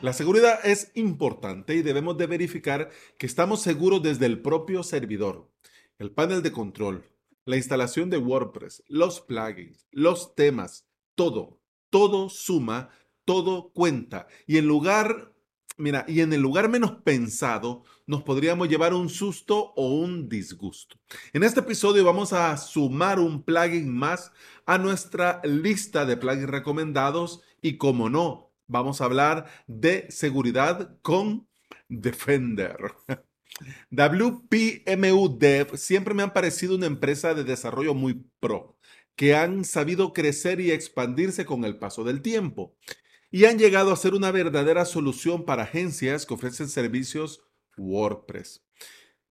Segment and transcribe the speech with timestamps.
[0.00, 5.50] La seguridad es importante y debemos de verificar que estamos seguros desde el propio servidor,
[5.98, 7.04] el panel de control,
[7.44, 10.86] la instalación de WordPress, los plugins, los temas,
[11.16, 11.58] todo,
[11.90, 12.90] todo suma,
[13.24, 14.28] todo cuenta.
[14.46, 15.34] Y en lugar,
[15.76, 20.96] mira, y en el lugar menos pensado, nos podríamos llevar un susto o un disgusto.
[21.32, 24.30] En este episodio vamos a sumar un plugin más
[24.64, 31.48] a nuestra lista de plugins recomendados y como no, vamos a hablar de seguridad con
[31.88, 32.76] Defender.
[33.90, 38.78] WPMU Dev siempre me han parecido una empresa de desarrollo muy pro,
[39.16, 42.76] que han sabido crecer y expandirse con el paso del tiempo
[43.30, 47.42] y han llegado a ser una verdadera solución para agencias que ofrecen servicios
[47.76, 48.64] WordPress.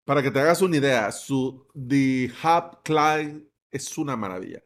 [0.06, 4.64] Para que te hagas una idea, su The Hub Client es una maravilla.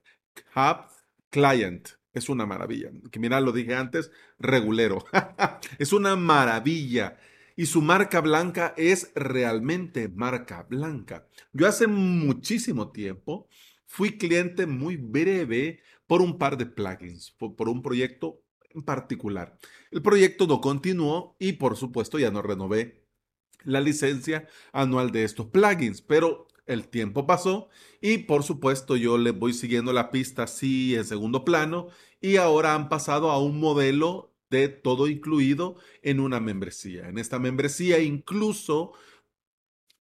[0.55, 0.87] Hub
[1.29, 2.91] Client es una maravilla.
[3.11, 5.03] Que mira, lo dije antes, regulero.
[5.79, 7.17] es una maravilla.
[7.55, 11.27] Y su marca blanca es realmente marca blanca.
[11.53, 13.47] Yo hace muchísimo tiempo
[13.85, 19.57] fui cliente muy breve por un par de plugins, por, por un proyecto en particular.
[19.91, 23.01] El proyecto no continuó y por supuesto ya no renové
[23.63, 27.69] la licencia anual de estos plugins, pero el tiempo pasó
[28.01, 31.87] y por supuesto yo le voy siguiendo la pista así en segundo plano
[32.19, 37.07] y ahora han pasado a un modelo de todo incluido en una membresía.
[37.09, 38.93] En esta membresía incluso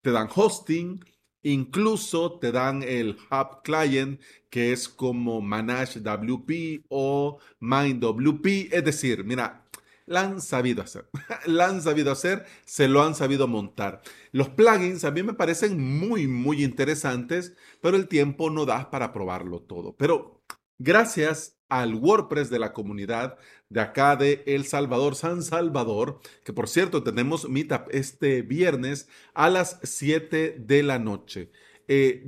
[0.03, 1.05] te dan hosting,
[1.43, 8.69] incluso te dan el Hub Client, que es como Manage WP o Mind WP.
[8.73, 9.70] Es decir, mira,
[10.07, 11.09] la han sabido hacer.
[11.47, 14.03] la han sabido hacer, se lo han sabido montar.
[14.33, 19.13] Los plugins a mí me parecen muy, muy interesantes, pero el tiempo no da para
[19.13, 19.97] probarlo todo.
[19.97, 20.43] Pero
[20.79, 26.69] gracias al WordPress de la comunidad de acá de El Salvador, San Salvador, que por
[26.69, 31.51] cierto tenemos Meetup este viernes a las 7 de la noche.
[31.89, 32.25] Eh,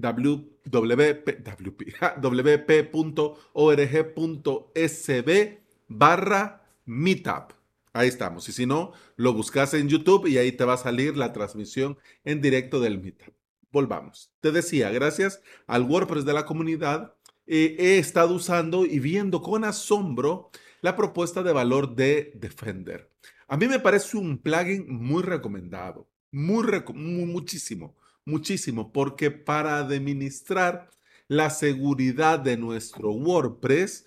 [5.89, 7.62] barra Meetup.
[7.93, 8.49] Ahí estamos.
[8.49, 11.99] Y si no, lo buscas en YouTube y ahí te va a salir la transmisión
[12.25, 13.35] en directo del Meetup.
[13.71, 14.33] Volvamos.
[14.41, 17.15] Te decía, gracias al WordPress de la comunidad,
[17.47, 23.11] eh, he estado usando y viendo con asombro la propuesta de valor de Defender.
[23.49, 26.65] A mí me parece un plugin muy recomendado, muy,
[26.95, 30.89] muchísimo, muchísimo, porque para administrar
[31.29, 34.07] la seguridad de nuestro WordPress,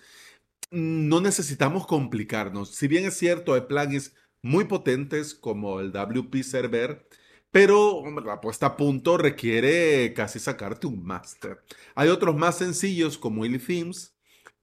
[0.70, 2.74] no necesitamos complicarnos.
[2.74, 7.06] Si bien es cierto, hay plugins muy potentes como el WP Server,
[7.50, 11.62] pero la puesta a punto requiere casi sacarte un máster.
[11.94, 14.14] Hay otros más sencillos como Illy Themes,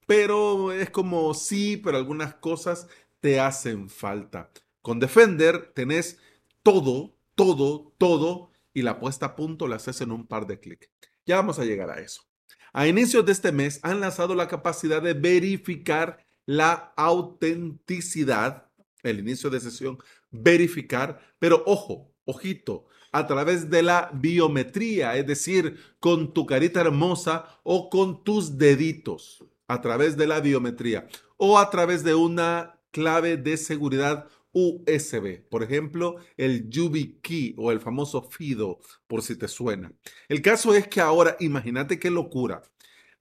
[0.06, 2.88] pero es como sí, pero algunas cosas
[3.20, 4.52] te hacen falta.
[4.82, 6.20] Con Defender tenés
[6.62, 10.90] todo, todo, todo y la puesta a punto la haces en un par de clics.
[11.26, 12.24] Ya vamos a llegar a eso.
[12.72, 18.70] A inicios de este mes han lanzado la capacidad de verificar la autenticidad,
[19.04, 19.98] el inicio de sesión,
[20.32, 27.60] verificar, pero ojo, ojito, a través de la biometría, es decir, con tu carita hermosa
[27.64, 33.38] o con tus deditos, a través de la biometría o a través de una clave
[33.38, 39.92] de seguridad USB, por ejemplo, el YubiKey o el famoso FIDO, por si te suena.
[40.30, 42.62] El caso es que ahora, imagínate qué locura.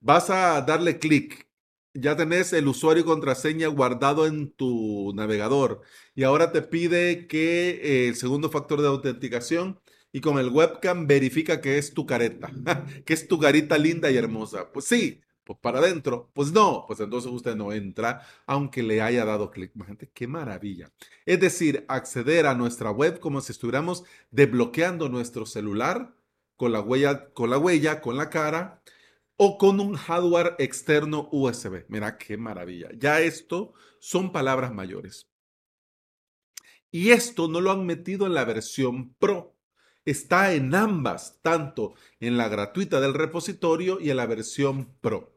[0.01, 1.49] Vas a darle clic,
[1.95, 5.83] ya tenés el usuario y contraseña guardado en tu navegador
[6.15, 9.81] y ahora te pide que eh, el segundo factor de autenticación
[10.13, 12.51] y con el webcam verifica que es tu careta,
[13.07, 14.73] que es tu carita linda y hermosa.
[14.73, 16.31] Pues sí, pues para adentro.
[16.35, 19.73] Pues no, pues entonces usted no entra aunque le haya dado clic.
[19.85, 20.91] Gente, qué maravilla.
[21.27, 26.15] Es decir, acceder a nuestra web como si estuviéramos desbloqueando nuestro celular
[26.57, 28.83] con la huella, con la huella, con la cara
[29.37, 31.85] o con un hardware externo USB.
[31.89, 32.91] Mira qué maravilla.
[32.97, 35.29] Ya esto son palabras mayores.
[36.91, 39.53] Y esto no lo han metido en la versión Pro
[40.05, 45.32] está en ambas, tanto en la gratuita del repositorio y en la versión Pro.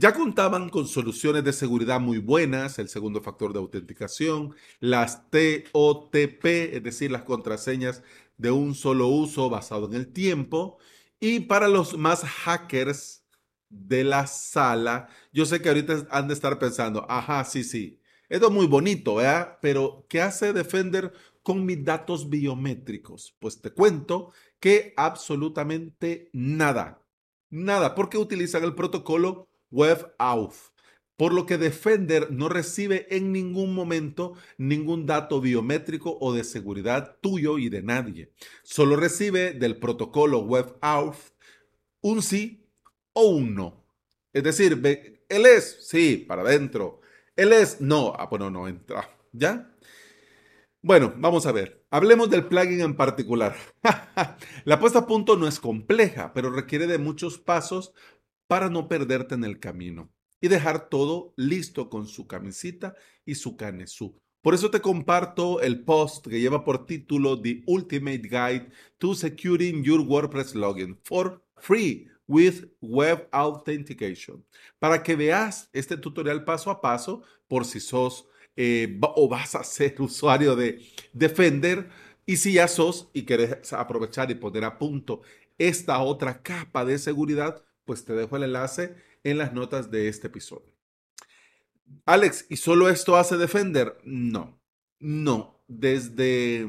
[0.00, 6.44] Ya contaban con soluciones de seguridad muy buenas, el segundo factor de autenticación, las TOTP,
[6.44, 8.04] es decir, las contraseñas
[8.36, 10.78] de un solo uso basado en el tiempo.
[11.18, 13.24] Y para los más hackers
[13.70, 18.46] de la sala, yo sé que ahorita han de estar pensando, ajá, sí, sí, esto
[18.46, 19.58] es muy bonito, ¿verdad?
[19.60, 21.12] Pero ¿qué hace Defender
[21.42, 23.34] con mis datos biométricos?
[23.40, 27.02] Pues te cuento que absolutamente nada.
[27.50, 30.72] Nada, porque utilizan el protocolo WebAuth.
[31.16, 37.16] por lo que Defender no recibe en ningún momento ningún dato biométrico o de seguridad
[37.20, 38.32] tuyo y de nadie.
[38.62, 41.32] Solo recibe del protocolo WebAuth
[42.00, 42.70] un sí
[43.12, 43.84] o un no.
[44.32, 44.80] Es decir,
[45.28, 47.00] él es, sí, para adentro.
[47.34, 49.08] Él es, no, ah, bueno, no entra.
[49.32, 49.74] ¿Ya?
[50.82, 51.84] Bueno, vamos a ver.
[51.90, 53.56] Hablemos del plugin en particular.
[54.64, 57.92] La puesta a punto no es compleja, pero requiere de muchos pasos
[58.48, 60.10] para no perderte en el camino
[60.40, 64.18] y dejar todo listo con su camisita y su canesú.
[64.40, 69.84] Por eso te comparto el post que lleva por título The Ultimate Guide to Securing
[69.84, 74.44] Your WordPress Login for Free with Web Authentication.
[74.78, 79.64] Para que veas este tutorial paso a paso por si sos eh, o vas a
[79.64, 80.80] ser usuario de
[81.12, 81.88] Defender
[82.24, 85.22] y si ya sos y querés aprovechar y poner a punto
[85.58, 90.26] esta otra capa de seguridad, pues te dejo el enlace en las notas de este
[90.26, 90.74] episodio.
[92.04, 93.96] Alex, ¿y solo esto hace Defender?
[94.04, 94.60] No,
[95.00, 95.64] no.
[95.68, 96.68] Desde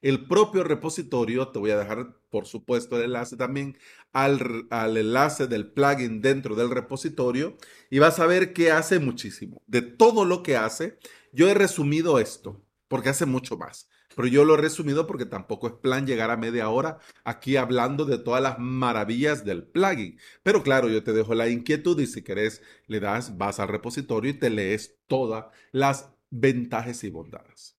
[0.00, 3.76] el propio repositorio, te voy a dejar por supuesto el enlace también
[4.14, 7.58] al, al, enlace del plugin dentro del repositorio
[7.90, 9.62] y vas a ver que hace muchísimo.
[9.66, 10.98] De todo lo que hace,
[11.34, 13.90] yo he resumido esto, porque hace mucho más.
[14.14, 18.04] Pero yo lo he resumido porque tampoco es plan llegar a media hora aquí hablando
[18.04, 20.18] de todas las maravillas del plugin.
[20.42, 24.30] Pero claro, yo te dejo la inquietud y si querés le das, vas al repositorio
[24.30, 27.76] y te lees todas las ventajas y bondades.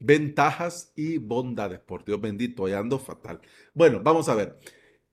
[0.00, 3.40] Ventajas y bondades, por Dios bendito, hoy ando fatal.
[3.74, 4.58] Bueno, vamos a ver.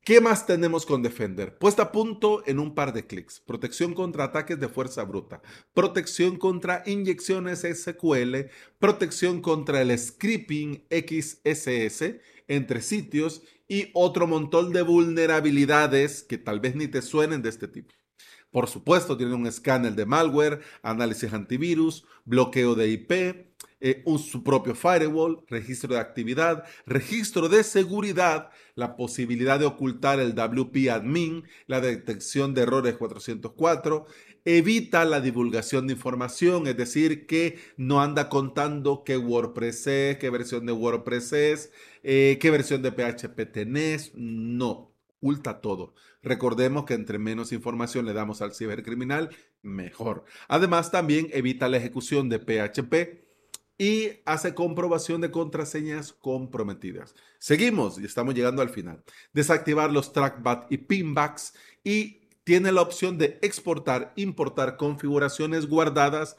[0.05, 1.57] ¿Qué más tenemos con Defender?
[1.57, 3.39] Puesta a punto en un par de clics.
[3.39, 5.41] Protección contra ataques de fuerza bruta.
[5.73, 8.51] Protección contra inyecciones SQL.
[8.77, 12.17] Protección contra el scripting XSS
[12.47, 17.67] entre sitios y otro montón de vulnerabilidades que tal vez ni te suenen de este
[17.67, 17.91] tipo.
[18.51, 23.54] Por supuesto, tiene un escáner de malware, análisis antivirus, bloqueo de IP,
[23.87, 30.33] eh, su propio firewall, registro de actividad, registro de seguridad, la posibilidad de ocultar el
[30.33, 34.07] WP admin, la detección de errores 404,
[34.43, 40.31] evita la divulgación de información, es decir, que no anda contando qué WordPress es, qué
[40.31, 41.71] versión de WordPress es,
[42.01, 45.93] eh, qué versión de PHP tenés, no, oculta todo.
[46.23, 49.29] Recordemos que entre menos información le damos al cibercriminal,
[49.61, 50.25] mejor.
[50.47, 53.24] Además, también evita la ejecución de PHP
[53.77, 57.13] y hace comprobación de contraseñas comprometidas.
[57.39, 59.03] Seguimos y estamos llegando al final.
[59.33, 66.37] Desactivar los trackback y pinbacks y tiene la opción de exportar, importar configuraciones guardadas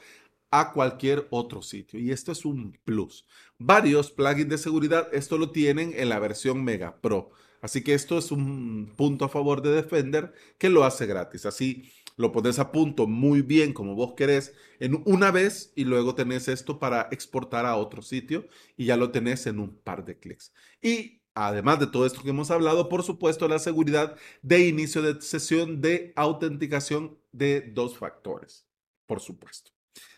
[0.49, 1.99] a cualquier otro sitio.
[1.99, 3.27] Y esto es un plus.
[3.57, 7.31] Varios plugins de seguridad esto lo tienen en la versión Mega Pro.
[7.61, 11.45] Así que esto es un punto a favor de Defender que lo hace gratis.
[11.45, 16.15] Así lo pones a punto muy bien como vos querés en una vez y luego
[16.15, 20.19] tenés esto para exportar a otro sitio y ya lo tenés en un par de
[20.19, 20.51] clics.
[20.81, 25.21] Y además de todo esto que hemos hablado, por supuesto, la seguridad de inicio de
[25.21, 28.65] sesión de autenticación de dos factores,
[29.05, 29.71] por supuesto.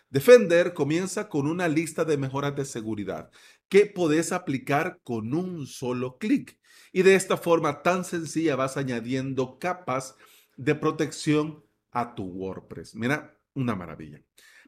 [0.09, 3.29] Defender comienza con una lista de mejoras de seguridad
[3.67, 6.57] que podés aplicar con un solo clic.
[6.91, 10.15] Y de esta forma tan sencilla vas añadiendo capas
[10.57, 12.95] de protección a tu WordPress.
[12.95, 14.21] Mira, una maravilla.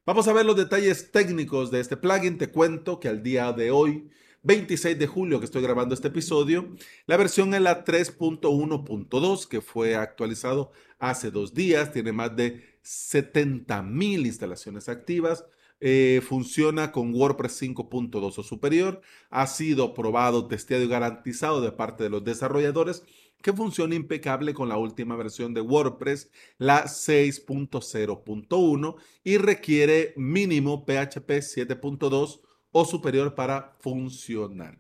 [0.06, 2.38] Vamos a ver los detalles técnicos de este plugin.
[2.38, 4.10] Te cuento que al día de hoy,
[4.44, 9.96] 26 de julio que estoy grabando este episodio, la versión es la 3.1.2 que fue
[9.96, 11.92] actualizado hace dos días.
[11.92, 15.46] Tiene más de 70 mil instalaciones activas.
[15.80, 19.02] Eh, funciona con WordPress 5.2 o superior.
[19.30, 23.04] Ha sido probado, testeado y garantizado de parte de los desarrolladores
[23.42, 31.30] que funciona impecable con la última versión de WordPress, la 6.0.1, y requiere mínimo PHP
[31.30, 34.80] 7.2 o superior para funcionar.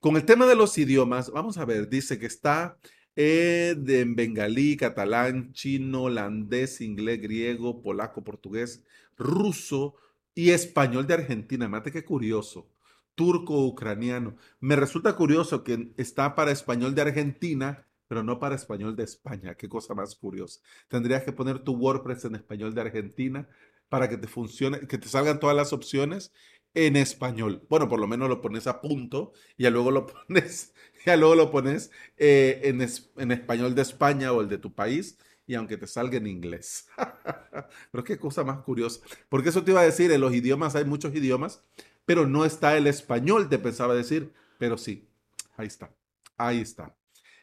[0.00, 2.78] Con el tema de los idiomas, vamos a ver, dice que está
[3.16, 8.82] eh, en bengalí, catalán, chino, holandés, inglés, griego, polaco, portugués,
[9.16, 9.94] ruso
[10.34, 11.68] y español de Argentina.
[11.68, 12.68] Mate qué curioso.
[13.14, 14.36] Turco, ucraniano.
[14.60, 19.56] Me resulta curioso que está para español de Argentina pero no para español de España.
[19.56, 20.60] Qué cosa más curiosa.
[20.86, 23.48] Tendrías que poner tu WordPress en español de Argentina
[23.88, 26.32] para que te funcione, que te salgan todas las opciones
[26.74, 27.66] en español.
[27.68, 31.34] Bueno, por lo menos lo pones a punto y ya luego lo pones, ya luego
[31.34, 35.76] lo pones eh, en, en español de España o el de tu país y aunque
[35.76, 36.86] te salga en inglés.
[37.90, 39.00] pero qué cosa más curiosa.
[39.28, 41.64] Porque eso te iba a decir, en los idiomas hay muchos idiomas,
[42.04, 45.08] pero no está el español, te pensaba decir, pero sí,
[45.56, 45.92] ahí está,
[46.36, 46.94] ahí está.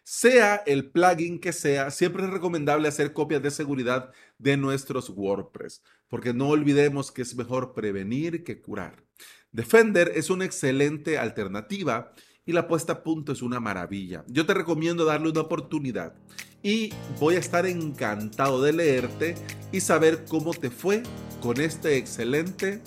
[0.03, 5.83] Sea el plugin que sea, siempre es recomendable hacer copias de seguridad de nuestros WordPress,
[6.07, 9.03] porque no olvidemos que es mejor prevenir que curar.
[9.51, 12.13] Defender es una excelente alternativa
[12.45, 14.23] y la puesta a punto es una maravilla.
[14.27, 16.15] Yo te recomiendo darle una oportunidad
[16.63, 19.35] y voy a estar encantado de leerte
[19.71, 21.03] y saber cómo te fue
[21.41, 22.81] con este excelente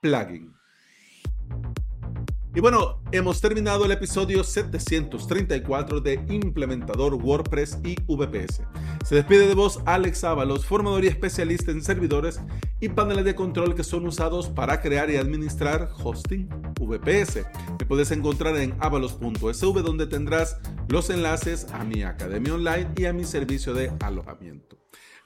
[0.00, 0.57] plugin.
[2.54, 8.62] Y bueno, hemos terminado el episodio 734 de Implementador WordPress y VPS.
[9.04, 12.40] Se despide de vos Alex Ábalos, formador y especialista en servidores
[12.80, 16.48] y paneles de control que son usados para crear y administrar hosting
[16.80, 17.44] VPS.
[17.78, 23.12] Me puedes encontrar en avalos.sv donde tendrás los enlaces a mi academia online y a
[23.12, 24.77] mi servicio de alojamiento.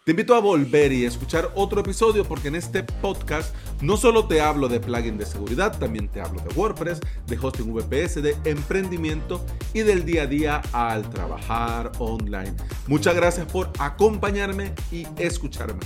[0.05, 4.41] Te invito a volver y escuchar otro episodio porque en este podcast no solo te
[4.41, 9.47] hablo de plugin de seguridad, también te hablo de WordPress, de hosting VPS, de emprendimiento
[9.73, 12.53] y del día a día al trabajar online.
[12.89, 15.79] Muchas gracias por acompañarme y escucharme.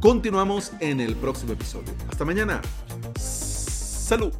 [0.00, 1.92] Continuamos en el próximo episodio.
[2.08, 2.62] Hasta mañana.
[3.18, 4.32] Salud.